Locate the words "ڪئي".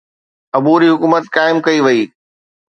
1.65-1.79